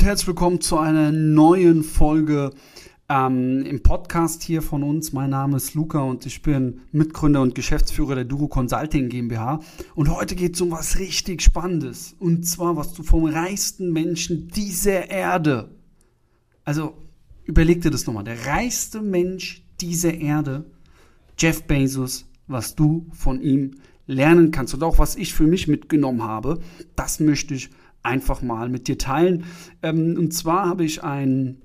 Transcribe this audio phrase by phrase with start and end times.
[0.00, 2.52] und herzlich willkommen zu einer neuen Folge
[3.10, 5.12] ähm, im Podcast hier von uns.
[5.12, 9.60] Mein Name ist Luca und ich bin Mitgründer und Geschäftsführer der Duro Consulting GmbH.
[9.94, 12.16] Und heute geht es um was richtig Spannendes.
[12.18, 15.68] Und zwar, was du vom reichsten Menschen dieser Erde.
[16.64, 16.94] Also
[17.44, 18.24] überleg dir das nochmal.
[18.24, 20.64] Der reichste Mensch dieser Erde,
[21.36, 23.72] Jeff Bezos, was du von ihm
[24.06, 26.60] lernen kannst und auch was ich für mich mitgenommen habe,
[26.96, 27.68] das möchte ich
[28.02, 29.44] einfach mal mit dir teilen.
[29.82, 31.62] Ähm, und zwar habe ich ein,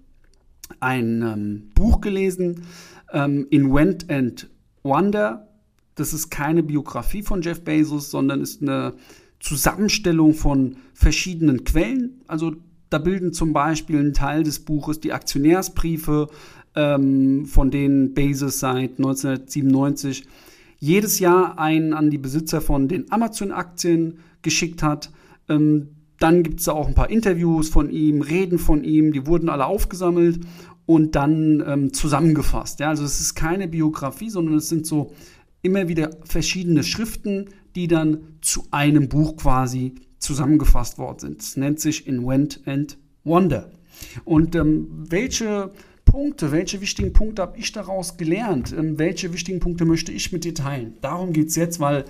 [0.79, 2.63] ein ähm, Buch gelesen,
[3.11, 4.49] ähm, Invent and
[4.83, 5.47] Wonder.
[5.95, 8.93] Das ist keine Biografie von Jeff Bezos, sondern ist eine
[9.39, 12.21] Zusammenstellung von verschiedenen Quellen.
[12.27, 12.55] Also
[12.89, 16.27] da bilden zum Beispiel einen Teil des Buches die Aktionärsbriefe,
[16.75, 20.25] ähm, von denen Bezos seit 1997
[20.79, 25.11] jedes Jahr einen an die Besitzer von den Amazon-Aktien geschickt hat.
[25.47, 29.27] Ähm, dann gibt es da auch ein paar Interviews von ihm, Reden von ihm, die
[29.27, 30.39] wurden alle aufgesammelt
[30.85, 32.79] und dann ähm, zusammengefasst.
[32.79, 35.13] Ja, also es ist keine Biografie, sondern es sind so
[35.61, 41.41] immer wieder verschiedene Schriften, die dann zu einem Buch quasi zusammengefasst worden sind.
[41.41, 43.71] Es nennt sich Invent and Wonder.
[44.23, 45.71] Und ähm, welche
[46.05, 48.73] Punkte, welche wichtigen Punkte habe ich daraus gelernt?
[48.77, 50.97] Ähm, welche wichtigen Punkte möchte ich mit dir teilen?
[51.01, 52.05] Darum geht es jetzt, weil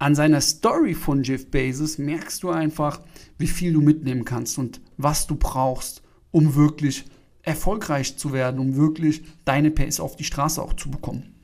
[0.00, 3.00] an seiner Story von Jeff Bezos merkst du einfach,
[3.36, 7.04] wie viel du mitnehmen kannst und was du brauchst, um wirklich
[7.42, 11.34] erfolgreich zu werden, um wirklich deine PS auf die Straße auch zu bekommen.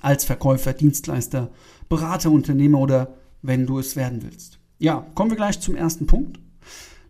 [0.00, 1.50] Als Verkäufer, Dienstleister,
[1.90, 4.58] Berater, Unternehmer oder wenn du es werden willst.
[4.78, 6.40] Ja, kommen wir gleich zum ersten Punkt.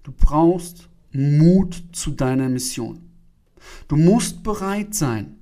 [0.02, 3.08] Du brauchst Mut zu deiner Mission.
[3.86, 5.36] Du musst bereit sein,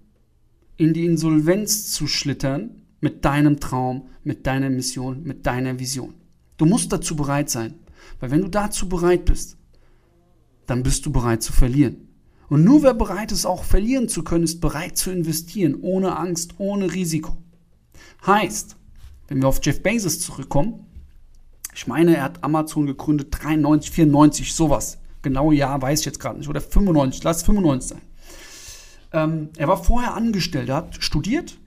[0.77, 6.15] in die Insolvenz zu schlittern, mit deinem Traum, mit deiner Mission, mit deiner Vision.
[6.57, 7.75] Du musst dazu bereit sein,
[8.19, 9.57] weil wenn du dazu bereit bist,
[10.67, 12.09] dann bist du bereit zu verlieren.
[12.49, 16.55] Und nur wer bereit ist, auch verlieren zu können, ist bereit zu investieren, ohne Angst,
[16.59, 17.37] ohne Risiko.
[18.27, 18.77] Heißt,
[19.29, 20.87] wenn wir auf Jeff Bezos zurückkommen,
[21.75, 24.99] ich meine, er hat Amazon gegründet, 93, 94, sowas.
[25.23, 26.49] Genau ja, weiß ich jetzt gerade nicht.
[26.49, 28.03] Oder 95, lass 95 sein.
[29.13, 31.59] Ähm, er war vorher angestellt, er hat studiert,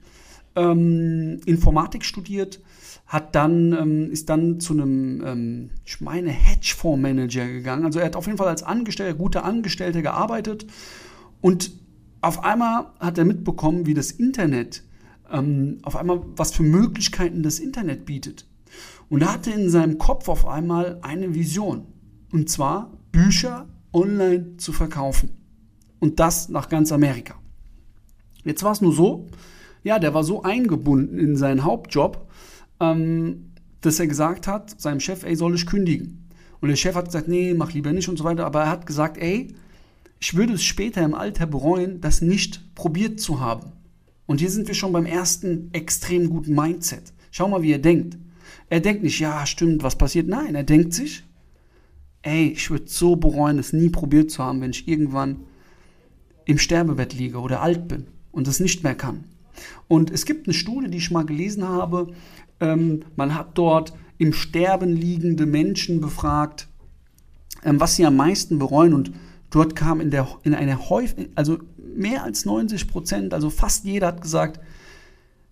[0.56, 2.60] ähm, Informatik studiert,
[3.06, 7.84] hat dann, ähm, ist dann zu einem, ähm, ich meine, Hedgefondsmanager gegangen.
[7.84, 10.66] Also er hat auf jeden Fall als Angestellter, guter Angestellter gearbeitet
[11.40, 11.72] und
[12.20, 14.82] auf einmal hat er mitbekommen, wie das Internet,
[15.30, 18.46] ähm, auf einmal, was für Möglichkeiten das Internet bietet.
[19.10, 21.86] Und er hatte in seinem Kopf auf einmal eine Vision.
[22.32, 25.30] Und zwar Bücher online zu verkaufen.
[26.00, 27.34] Und das nach ganz Amerika.
[28.42, 29.28] Jetzt war es nur so,
[29.84, 32.26] ja, der war so eingebunden in seinen Hauptjob,
[32.80, 36.28] ähm, dass er gesagt hat, seinem Chef, ey, soll ich kündigen?
[36.60, 38.46] Und der Chef hat gesagt, nee, mach lieber nicht und so weiter.
[38.46, 39.54] Aber er hat gesagt, ey,
[40.18, 43.72] ich würde es später im Alter bereuen, das nicht probiert zu haben.
[44.24, 47.12] Und hier sind wir schon beim ersten extrem guten Mindset.
[47.30, 48.16] Schau mal, wie er denkt.
[48.70, 50.26] Er denkt nicht, ja, stimmt, was passiert?
[50.26, 51.24] Nein, er denkt sich,
[52.22, 55.40] ey, ich würde so bereuen, es nie probiert zu haben, wenn ich irgendwann
[56.46, 59.24] im Sterbebett liege oder alt bin und es nicht mehr kann.
[59.88, 62.12] Und es gibt eine Studie, die ich mal gelesen habe.
[62.60, 66.68] Ähm, man hat dort im Sterben liegende Menschen befragt,
[67.64, 68.94] ähm, was sie am meisten bereuen.
[68.94, 69.12] Und
[69.50, 71.58] dort kam in, der, in einer häufig, also
[71.96, 74.60] mehr als 90 Prozent, also fast jeder hat gesagt,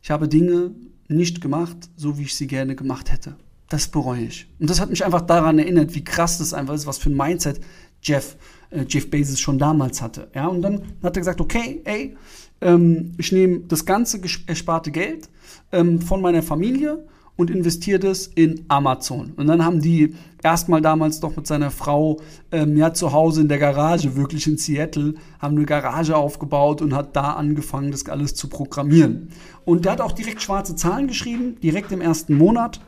[0.02, 0.72] ich habe Dinge
[1.08, 3.36] nicht gemacht, so wie ich sie gerne gemacht hätte.
[3.68, 4.48] Das bereue ich.
[4.58, 7.16] Und das hat mich einfach daran erinnert, wie krass das einfach ist, was für ein
[7.16, 7.60] Mindset
[8.02, 8.36] Jeff,
[8.70, 10.28] äh, Jeff Bezos schon damals hatte.
[10.34, 12.16] Ja, und dann hat er gesagt, okay, ey,
[12.62, 15.28] ähm, ich nehme das ganze ersparte Geld
[15.72, 17.04] ähm, von meiner Familie
[17.36, 19.32] und investiere das in Amazon.
[19.36, 23.48] Und dann haben die erstmal damals doch mit seiner Frau ähm, ja zu Hause in
[23.48, 28.34] der Garage, wirklich in Seattle, haben eine Garage aufgebaut und hat da angefangen, das alles
[28.34, 29.30] zu programmieren.
[29.65, 32.80] Und der hat auch direkt schwarze Zahlen geschrieben, direkt im ersten Monat.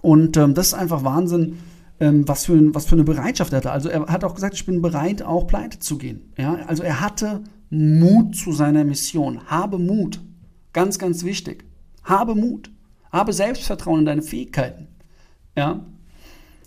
[0.00, 1.58] Und ähm, das ist einfach Wahnsinn,
[2.00, 3.72] ähm, was, für, was für eine Bereitschaft er hatte.
[3.72, 6.32] Also er hat auch gesagt, ich bin bereit, auch pleite zu gehen.
[6.38, 6.54] Ja?
[6.66, 9.46] Also er hatte Mut zu seiner Mission.
[9.46, 10.20] Habe Mut.
[10.72, 11.64] Ganz, ganz wichtig.
[12.02, 12.70] Habe Mut.
[13.12, 14.88] Habe Selbstvertrauen in deine Fähigkeiten.
[15.56, 15.84] Ja?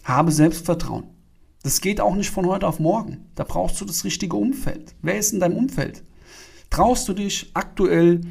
[0.03, 1.05] Habe Selbstvertrauen.
[1.63, 3.25] Das geht auch nicht von heute auf morgen.
[3.35, 4.95] Da brauchst du das richtige Umfeld.
[5.01, 6.03] Wer ist in deinem Umfeld?
[6.69, 8.21] Traust du dich aktuell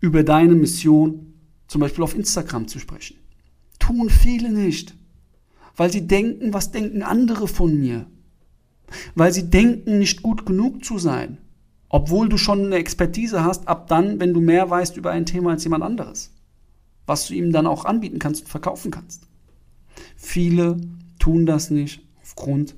[0.00, 1.34] über deine Mission
[1.66, 3.16] zum Beispiel auf Instagram zu sprechen?
[3.78, 4.94] Tun viele nicht,
[5.76, 8.06] weil sie denken, was denken andere von mir?
[9.14, 11.38] Weil sie denken, nicht gut genug zu sein
[11.88, 15.50] obwohl du schon eine Expertise hast, ab dann, wenn du mehr weißt über ein Thema
[15.50, 16.32] als jemand anderes,
[17.06, 19.26] was du ihm dann auch anbieten kannst und verkaufen kannst.
[20.16, 20.78] Viele
[21.18, 22.74] tun das nicht aufgrund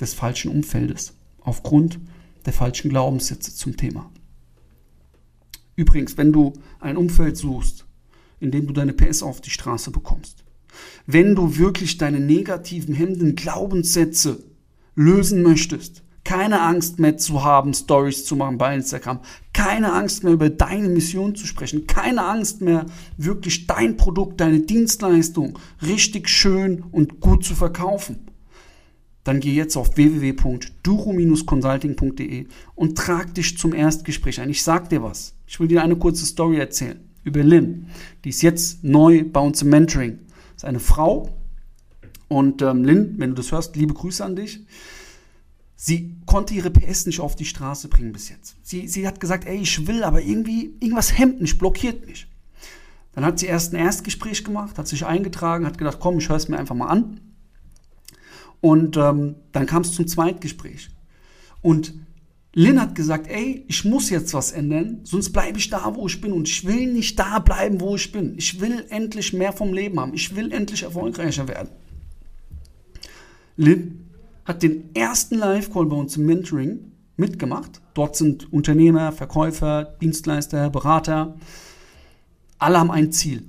[0.00, 1.14] des falschen Umfeldes.
[1.40, 1.98] aufgrund
[2.44, 4.10] der falschen Glaubenssätze zum Thema.
[5.76, 7.86] Übrigens, wenn du ein Umfeld suchst,
[8.40, 10.44] in dem du deine PS auf die Straße bekommst,
[11.06, 14.44] wenn du wirklich deine negativen, hemmenden Glaubenssätze
[14.94, 19.20] lösen möchtest, keine Angst mehr zu haben, Stories zu machen bei Instagram,
[19.54, 22.84] keine Angst mehr über deine Mission zu sprechen, keine Angst mehr
[23.16, 28.26] wirklich dein Produkt, deine Dienstleistung richtig schön und gut zu verkaufen.
[29.24, 34.50] Dann geh jetzt auf www.duro-consulting.de und trag dich zum Erstgespräch ein.
[34.50, 35.32] Ich sag dir was.
[35.46, 37.86] Ich will dir eine kurze Story erzählen über Lynn.
[38.24, 40.18] Die ist jetzt neu bei uns im Mentoring.
[40.52, 41.30] Das ist eine Frau.
[42.28, 44.60] Und ähm, Lynn, wenn du das hörst, liebe Grüße an dich.
[45.80, 48.56] Sie konnte ihre PS nicht auf die Straße bringen bis jetzt.
[48.64, 52.26] Sie, sie hat gesagt, ey, ich will, aber irgendwie, irgendwas hemmt mich, blockiert mich.
[53.12, 56.36] Dann hat sie erst ein Erstgespräch gemacht, hat sich eingetragen, hat gedacht, komm, ich höre
[56.36, 57.20] es mir einfach mal an.
[58.60, 60.90] Und ähm, dann kam es zum Zweitgespräch.
[61.62, 61.94] Und
[62.54, 66.20] Lynn hat gesagt, ey, ich muss jetzt was ändern, sonst bleibe ich da, wo ich
[66.20, 66.32] bin.
[66.32, 68.36] Und ich will nicht da bleiben, wo ich bin.
[68.36, 70.12] Ich will endlich mehr vom Leben haben.
[70.12, 71.68] Ich will endlich erfolgreicher werden.
[73.56, 74.07] Lynn
[74.48, 77.82] hat den ersten Live-Call bei uns im Mentoring mitgemacht.
[77.92, 81.36] Dort sind Unternehmer, Verkäufer, Dienstleister, Berater.
[82.58, 83.44] Alle haben ein Ziel,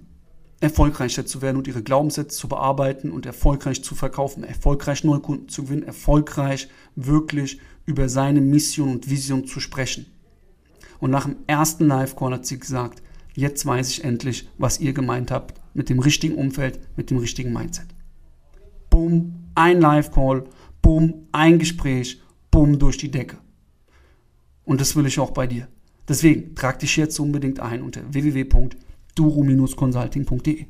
[0.60, 5.48] erfolgreicher zu werden und ihre Glaubenssätze zu bearbeiten und erfolgreich zu verkaufen, erfolgreich neue Kunden
[5.48, 6.68] zu gewinnen, erfolgreich
[6.98, 10.06] wirklich über seine Mission und Vision zu sprechen.
[11.00, 13.02] Und nach dem ersten Live-Call hat sie gesagt,
[13.36, 17.54] jetzt weiß ich endlich, was ihr gemeint habt mit dem richtigen Umfeld, mit dem richtigen
[17.54, 17.88] Mindset.
[18.90, 20.44] Boom, ein Live-Call
[20.90, 22.20] bumm, ein Gespräch,
[22.50, 23.38] bumm, durch die Decke.
[24.64, 25.68] Und das will ich auch bei dir.
[26.08, 30.66] Deswegen trag dich jetzt unbedingt ein unter www.duro-consulting.de.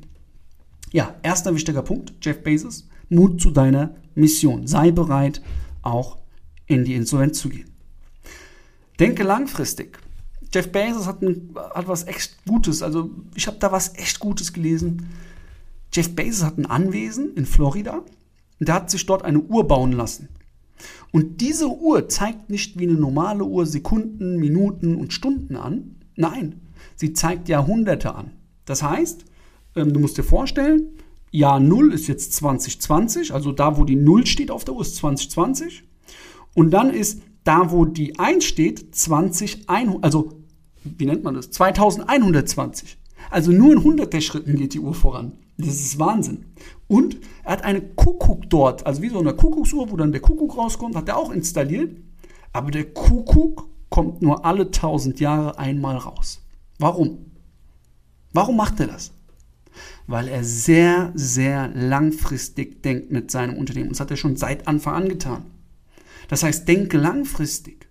[0.92, 4.66] Ja, erster wichtiger Punkt, Jeff Bezos, Mut zu deiner Mission.
[4.66, 5.40] Sei bereit,
[5.80, 6.18] auch
[6.66, 7.70] in die Insolvenz zu gehen.
[8.98, 9.98] Denke langfristig.
[10.52, 14.52] Jeff Bezos hat, ein, hat was echt Gutes, also ich habe da was echt Gutes
[14.52, 15.08] gelesen.
[15.94, 18.04] Jeff Bezos hat ein Anwesen in Florida
[18.60, 20.28] und der hat sich dort eine Uhr bauen lassen.
[21.12, 25.96] Und diese Uhr zeigt nicht wie eine normale Uhr Sekunden, Minuten und Stunden an.
[26.14, 26.60] Nein,
[26.94, 28.32] sie zeigt Jahrhunderte an.
[28.64, 29.24] Das heißt,
[29.76, 30.90] ähm, du musst dir vorstellen,
[31.32, 34.96] Jahr 0 ist jetzt 2020, also da, wo die 0 steht auf der Uhr, ist
[34.96, 35.84] 2020.
[36.54, 40.40] Und dann ist da, wo die 1 steht, 2100, also
[40.84, 41.50] wie nennt man das?
[41.50, 42.98] 2120.
[43.30, 45.32] Also nur in hunderter Schritten geht die Uhr voran.
[45.56, 46.46] Das ist Wahnsinn.
[46.90, 50.56] Und er hat eine Kuckuck dort, also wie so eine Kuckucksuhr, wo dann der Kuckuck
[50.56, 51.96] rauskommt, hat er auch installiert.
[52.52, 56.42] Aber der Kuckuck kommt nur alle 1000 Jahre einmal raus.
[56.80, 57.30] Warum?
[58.32, 59.12] Warum macht er das?
[60.08, 63.90] Weil er sehr, sehr langfristig denkt mit seinem Unternehmen.
[63.90, 65.44] Und das hat er schon seit Anfang an getan.
[66.26, 67.86] Das heißt, denke langfristig.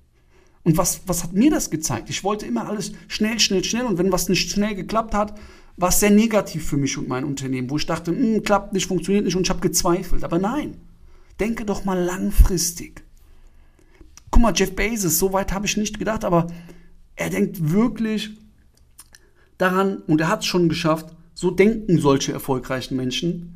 [0.63, 2.09] Und was, was hat mir das gezeigt?
[2.09, 3.85] Ich wollte immer alles schnell, schnell, schnell.
[3.85, 5.39] Und wenn was nicht schnell geklappt hat,
[5.79, 9.25] war sehr negativ für mich und mein Unternehmen, wo ich dachte, hm, klappt nicht, funktioniert
[9.25, 10.23] nicht und ich habe gezweifelt.
[10.23, 10.75] Aber nein,
[11.39, 13.03] denke doch mal langfristig.
[14.29, 16.47] Guck mal, Jeff Bezos, so weit habe ich nicht gedacht, aber
[17.15, 18.31] er denkt wirklich
[19.57, 23.55] daran und er hat es schon geschafft, so denken solche erfolgreichen Menschen,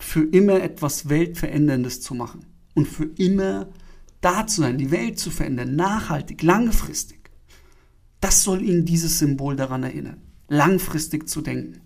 [0.00, 3.68] für immer etwas Weltveränderndes zu machen und für immer
[4.20, 7.18] da zu sein, die Welt zu verändern, nachhaltig, langfristig.
[8.20, 11.80] Das soll ihn dieses Symbol daran erinnern langfristig zu denken.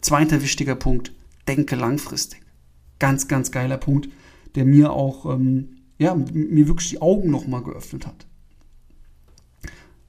[0.00, 1.12] Zweiter wichtiger Punkt,
[1.48, 2.40] denke langfristig.
[2.98, 4.08] Ganz, ganz geiler Punkt,
[4.54, 8.26] der mir auch, ähm, ja, mir wirklich die Augen nochmal geöffnet hat.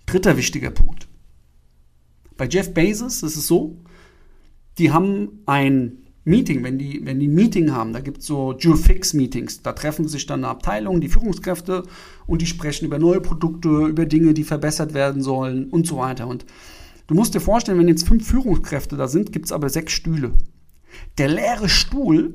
[0.06, 1.08] Dritter wichtiger Punkt.
[2.38, 3.78] Bei Jeff Bezos ist es so,
[4.78, 8.54] die haben ein Meeting, wenn die, wenn die ein Meeting haben, da gibt es so
[8.58, 11.84] Jure-Fix-Meetings, da treffen sich dann eine Abteilung, die Führungskräfte
[12.28, 16.28] und die sprechen über neue Produkte, über Dinge, die verbessert werden sollen und so weiter.
[16.28, 16.46] Und
[17.10, 20.34] Du musst dir vorstellen, wenn jetzt fünf Führungskräfte da sind, gibt es aber sechs Stühle.
[21.18, 22.34] Der leere Stuhl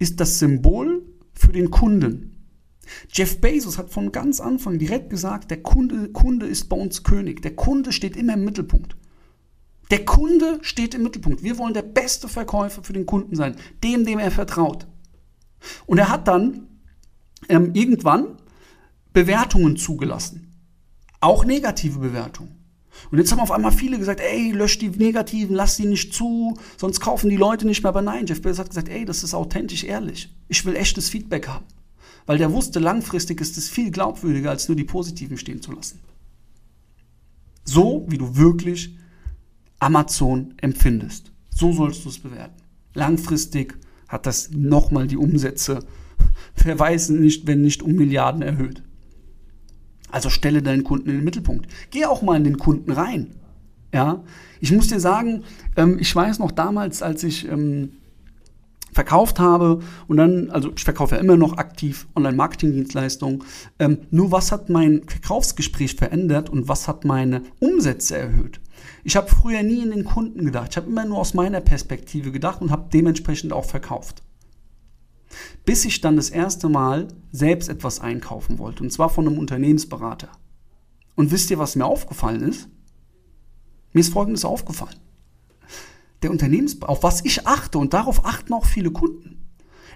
[0.00, 2.48] ist das Symbol für den Kunden.
[3.08, 7.40] Jeff Bezos hat von ganz Anfang direkt gesagt, der Kunde, Kunde ist bei uns König.
[7.42, 8.96] Der Kunde steht immer im Mittelpunkt.
[9.92, 11.44] Der Kunde steht im Mittelpunkt.
[11.44, 14.88] Wir wollen der beste Verkäufer für den Kunden sein, dem, dem er vertraut.
[15.86, 16.66] Und er hat dann
[17.48, 18.38] ähm, irgendwann
[19.12, 20.52] Bewertungen zugelassen.
[21.20, 22.63] Auch negative Bewertungen.
[23.10, 26.56] Und jetzt haben auf einmal viele gesagt, ey, lösch die Negativen, lass die nicht zu,
[26.76, 27.90] sonst kaufen die Leute nicht mehr.
[27.90, 30.34] Aber nein, Jeff Bezos hat gesagt, ey, das ist authentisch ehrlich.
[30.48, 31.64] Ich will echtes Feedback haben.
[32.26, 36.00] Weil der wusste, langfristig ist es viel glaubwürdiger, als nur die Positiven stehen zu lassen.
[37.64, 38.96] So, wie du wirklich
[39.78, 41.32] Amazon empfindest.
[41.50, 42.62] So sollst du es bewerten.
[42.94, 45.80] Langfristig hat das nochmal die Umsätze
[46.62, 48.82] Wer weiß nicht, wenn nicht um Milliarden erhöht.
[50.14, 51.66] Also stelle deinen Kunden in den Mittelpunkt.
[51.90, 53.34] Geh auch mal in den Kunden rein.
[53.92, 54.22] Ja,
[54.60, 55.42] ich muss dir sagen,
[55.74, 57.94] ähm, ich weiß noch damals, als ich ähm,
[58.92, 63.42] verkauft habe und dann, also ich verkaufe ja immer noch aktiv Online-Marketing-Dienstleistungen.
[63.80, 68.60] Ähm, nur was hat mein Verkaufsgespräch verändert und was hat meine Umsätze erhöht?
[69.02, 70.68] Ich habe früher nie in den Kunden gedacht.
[70.70, 74.22] Ich habe immer nur aus meiner Perspektive gedacht und habe dementsprechend auch verkauft
[75.64, 80.28] bis ich dann das erste Mal selbst etwas einkaufen wollte, und zwar von einem Unternehmensberater.
[81.14, 82.68] Und wisst ihr, was mir aufgefallen ist?
[83.92, 84.98] Mir ist Folgendes aufgefallen.
[86.22, 89.44] Der Unternehmensberater, auf was ich achte, und darauf achten auch viele Kunden.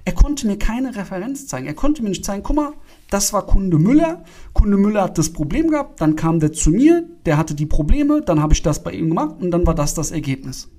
[0.04, 1.66] Er konnte mir keine Referenz zeigen.
[1.66, 2.72] Er konnte mir nicht zeigen, guck mal,
[3.10, 4.24] das war Kunde Müller.
[4.54, 8.22] Kunde Müller hat das Problem gehabt, dann kam der zu mir, der hatte die Probleme,
[8.22, 10.70] dann habe ich das bei ihm gemacht und dann war das das Ergebnis.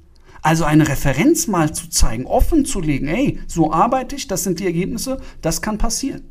[0.41, 4.59] Also eine Referenz mal zu zeigen, offen zu legen, ey, so arbeite ich, das sind
[4.59, 6.23] die Ergebnisse, das kann passieren.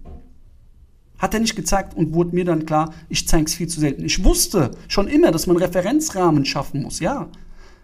[1.18, 4.04] Hat er nicht gezeigt und wurde mir dann klar, ich zeige es viel zu selten.
[4.04, 7.28] Ich wusste schon immer, dass man Referenzrahmen schaffen muss, ja.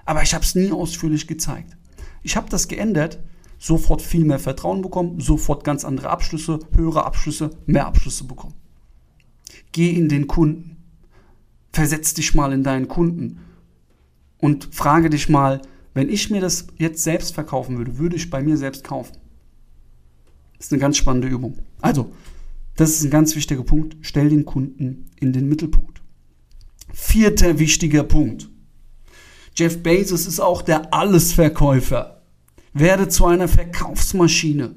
[0.05, 1.77] Aber ich habe es nie ausführlich gezeigt.
[2.23, 3.19] Ich habe das geändert,
[3.59, 8.55] sofort viel mehr Vertrauen bekommen, sofort ganz andere Abschlüsse, höhere Abschlüsse, mehr Abschlüsse bekommen.
[9.73, 10.77] Geh in den Kunden.
[11.73, 13.41] Versetz dich mal in deinen Kunden
[14.39, 15.61] und frage dich mal,
[15.95, 19.17] wenn ich mir das jetzt selbst verkaufen würde, würde ich bei mir selbst kaufen.
[20.59, 21.59] Das ist eine ganz spannende Übung.
[21.81, 22.13] Also,
[22.77, 23.97] das ist ein ganz wichtiger Punkt.
[24.01, 26.03] Stell den Kunden in den Mittelpunkt.
[26.93, 28.51] Vierter wichtiger Punkt.
[29.57, 32.23] Jeff Bezos ist auch der Allesverkäufer.
[32.73, 34.75] Werde zu einer Verkaufsmaschine.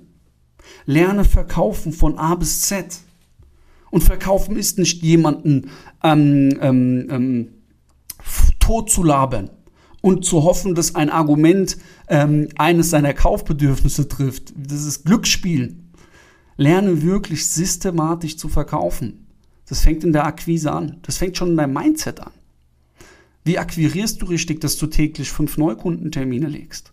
[0.85, 2.99] Lerne verkaufen von A bis Z.
[3.89, 5.71] Und verkaufen ist nicht jemanden
[6.03, 7.47] ähm, ähm, ähm,
[8.59, 9.49] tot zu labern
[10.07, 14.53] und zu hoffen, dass ein Argument ähm, eines seiner Kaufbedürfnisse trifft.
[14.55, 15.91] Das ist Glücksspielen.
[16.55, 19.27] Lerne wirklich systematisch zu verkaufen.
[19.67, 20.97] Das fängt in der Akquise an.
[21.01, 22.31] Das fängt schon in deinem Mindset an.
[23.43, 26.91] Wie akquirierst du richtig, dass du täglich fünf Neukundentermine legst?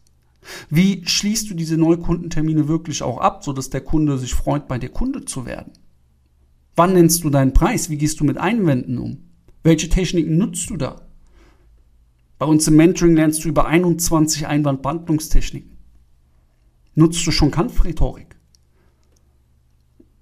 [0.68, 4.90] Wie schließt du diese Neukundentermine wirklich auch ab, sodass der Kunde sich freut, bei dir
[4.90, 5.73] Kunde zu werden?
[6.75, 7.90] Wann nennst du deinen Preis?
[7.90, 9.18] Wie gehst du mit Einwänden um?
[9.62, 11.04] Welche Techniken nutzt du da?
[12.38, 15.76] Bei uns im Mentoring lernst du über 21 Einwandbehandlungstechniken.
[16.95, 18.37] Nutzt du schon Kampfrhetorik?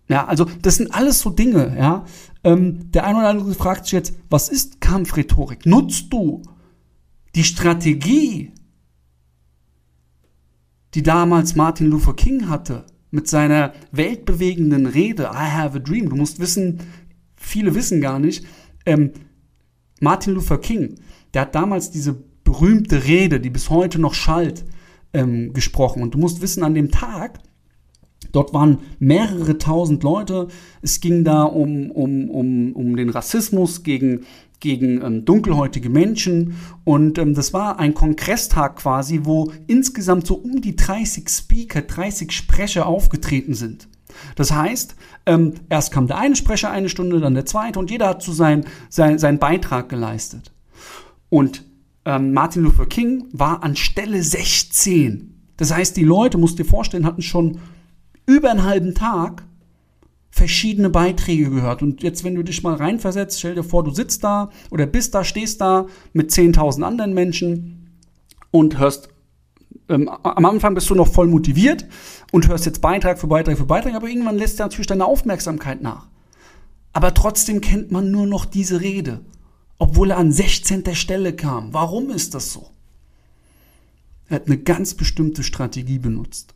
[0.08, 2.04] Ja, also das sind alles so Dinge, ja.
[2.44, 5.64] Ähm, der eine oder andere fragt sich jetzt, was ist Kampfrhetorik?
[5.64, 6.42] Nutzt du
[7.34, 8.52] die Strategie,
[10.94, 16.08] die damals Martin Luther King hatte, mit seiner weltbewegenden Rede, I have a dream.
[16.08, 16.80] Du musst wissen,
[17.36, 18.44] viele wissen gar nicht,
[18.86, 19.12] ähm,
[20.00, 20.96] Martin Luther King,
[21.34, 24.64] der hat damals diese berühmte Rede, die bis heute noch schallt,
[25.12, 26.02] ähm, gesprochen.
[26.02, 27.38] Und du musst wissen, an dem Tag,
[28.32, 30.48] dort waren mehrere tausend Leute.
[30.80, 34.24] Es ging da um, um, um, um den Rassismus gegen,
[34.60, 36.56] gegen ähm, dunkelhäutige Menschen.
[36.84, 42.32] Und ähm, das war ein Kongresstag quasi, wo insgesamt so um die 30 Speaker, 30
[42.32, 43.88] Sprecher aufgetreten sind.
[44.36, 48.08] Das heißt, ähm, erst kam der eine Sprecher eine Stunde, dann der zweite und jeder
[48.08, 50.51] hat zu so sein, sein, seinen Beitrag geleistet.
[51.32, 51.64] Und
[52.04, 55.34] ähm, Martin Luther King war an Stelle 16.
[55.56, 57.58] Das heißt, die Leute, musst dir vorstellen, hatten schon
[58.26, 59.42] über einen halben Tag
[60.30, 61.80] verschiedene Beiträge gehört.
[61.80, 65.14] Und jetzt, wenn du dich mal reinversetzt, stell dir vor, du sitzt da oder bist
[65.14, 67.96] da, stehst da mit 10.000 anderen Menschen
[68.50, 69.08] und hörst,
[69.88, 71.86] ähm, am Anfang bist du noch voll motiviert
[72.30, 76.08] und hörst jetzt Beitrag für Beitrag für Beitrag, aber irgendwann lässt natürlich deine Aufmerksamkeit nach.
[76.92, 79.22] Aber trotzdem kennt man nur noch diese Rede
[79.82, 80.94] obwohl er an 16.
[80.94, 81.74] Stelle kam.
[81.74, 82.70] Warum ist das so?
[84.28, 86.54] Er hat eine ganz bestimmte Strategie benutzt.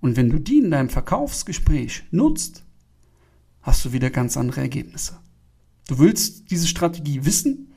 [0.00, 2.64] Und wenn du die in deinem Verkaufsgespräch nutzt,
[3.60, 5.18] hast du wieder ganz andere Ergebnisse.
[5.86, 7.74] Du willst diese Strategie wissen?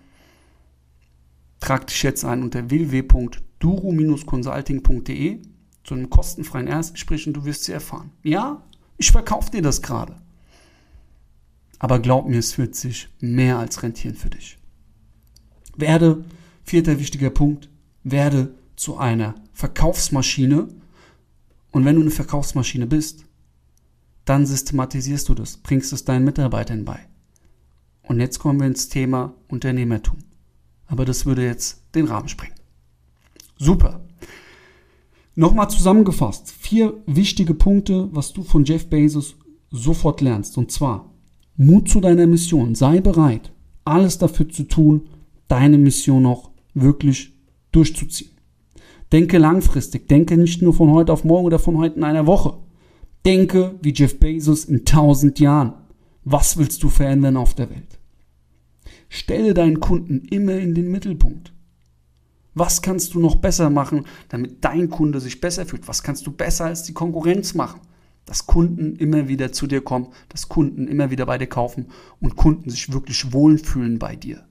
[1.59, 5.41] Trag dich jetzt ein unter www.duro-consulting.de
[5.83, 8.11] zu einem kostenfreien Erstgespräch und du wirst sie erfahren.
[8.23, 8.63] Ja,
[8.95, 10.21] ich verkaufe dir das gerade.
[11.79, 14.57] Aber glaub mir, es wird sich mehr als rentieren für dich.
[15.75, 16.23] Werde,
[16.63, 17.69] vierter wichtiger Punkt,
[18.03, 20.67] werde zu einer Verkaufsmaschine.
[21.71, 23.25] Und wenn du eine Verkaufsmaschine bist,
[24.25, 26.99] dann systematisierst du das, bringst es deinen Mitarbeitern bei.
[28.03, 30.17] Und jetzt kommen wir ins Thema Unternehmertum.
[30.87, 32.55] Aber das würde jetzt den Rahmen sprengen.
[33.57, 34.01] Super.
[35.35, 39.35] Nochmal zusammengefasst, vier wichtige Punkte, was du von Jeff Bezos
[39.69, 40.57] sofort lernst.
[40.57, 41.11] Und zwar,
[41.57, 42.75] Mut zu deiner Mission.
[42.75, 43.51] Sei bereit,
[43.83, 45.09] alles dafür zu tun,
[45.47, 47.33] deine Mission noch wirklich
[47.71, 48.31] durchzuziehen.
[49.11, 50.07] Denke langfristig.
[50.07, 52.57] Denke nicht nur von heute auf morgen oder von heute in einer Woche.
[53.25, 55.73] Denke wie Jeff Bezos in tausend Jahren.
[56.23, 57.99] Was willst du verändern auf der Welt?
[59.09, 61.53] Stelle deinen Kunden immer in den Mittelpunkt.
[62.53, 65.87] Was kannst du noch besser machen, damit dein Kunde sich besser fühlt?
[65.87, 67.79] Was kannst du besser als die Konkurrenz machen?
[68.27, 71.87] Dass Kunden immer wieder zu dir kommen, dass Kunden immer wieder bei dir kaufen
[72.21, 74.45] und Kunden sich wirklich wohlfühlen bei dir.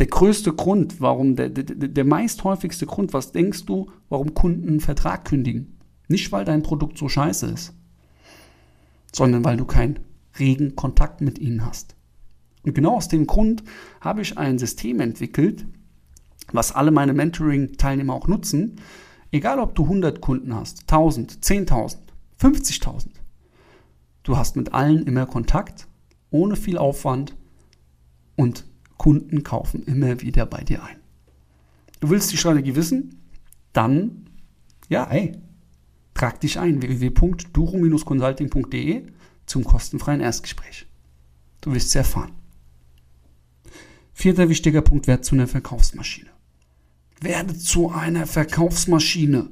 [0.00, 4.68] Der größte Grund, warum, der, der, der meist häufigste Grund, was denkst du, warum Kunden
[4.68, 5.78] einen Vertrag kündigen?
[6.08, 7.72] Nicht, weil dein Produkt so scheiße ist,
[9.12, 10.00] sondern weil du keinen
[10.38, 11.94] regen Kontakt mit ihnen hast.
[12.64, 13.62] Und genau aus dem Grund
[14.00, 15.64] habe ich ein System entwickelt,
[16.52, 18.80] was alle meine Mentoring-Teilnehmer auch nutzen.
[19.30, 21.98] Egal, ob du 100 Kunden hast, 1000, 10.000,
[22.40, 23.08] 50.000.
[24.22, 25.86] Du hast mit allen immer Kontakt,
[26.30, 27.36] ohne viel Aufwand
[28.36, 28.64] und
[28.96, 30.96] Kunden kaufen immer wieder bei dir ein.
[32.00, 33.20] Du willst die Strategie wissen?
[33.72, 34.28] Dann,
[34.88, 35.32] ja, hey,
[36.14, 39.06] trag dich ein www.duro-consulting.de
[39.46, 40.86] zum kostenfreien Erstgespräch.
[41.60, 42.32] Du wirst es erfahren.
[44.12, 46.30] Vierter wichtiger Punkt, werd zu einer Verkaufsmaschine.
[47.20, 49.50] Werde zu einer Verkaufsmaschine.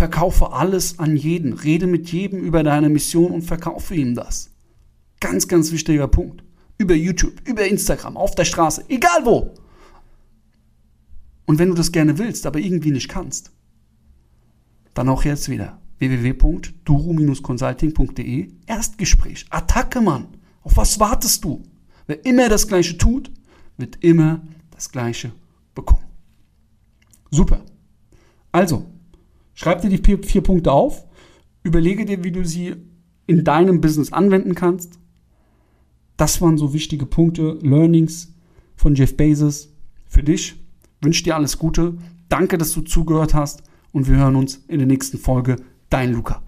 [0.00, 1.52] Verkaufe alles an jeden.
[1.52, 4.48] Rede mit jedem über deine Mission und verkaufe ihm das.
[5.20, 6.42] Ganz, ganz wichtiger Punkt.
[6.78, 9.52] Über YouTube, über Instagram, auf der Straße, egal wo.
[11.44, 13.52] Und wenn du das gerne willst, aber irgendwie nicht kannst,
[14.94, 19.44] dann auch jetzt wieder www.duru-consulting.de Erstgespräch.
[19.50, 20.28] Attacke, Mann.
[20.62, 21.62] Auf was wartest du?
[22.06, 23.30] Wer immer das Gleiche tut,
[23.76, 24.40] wird immer
[24.70, 25.32] das Gleiche
[25.74, 26.06] bekommen.
[27.30, 27.60] Super.
[28.50, 28.86] Also,
[29.54, 31.06] schreib dir die vier, Punkte auf,
[31.62, 32.76] überlege dir, wie du sie
[33.26, 34.98] in deinem Business anwenden kannst.
[36.16, 38.34] Das waren so wichtige Punkte, Learnings
[38.76, 39.72] von Jeff Bezos
[40.06, 40.56] für dich.
[41.00, 41.96] Wünsche dir alles Gute.
[42.28, 45.56] Danke, dass du zugehört hast und wir hören uns in der nächsten Folge.
[45.88, 46.42] Dein Luca.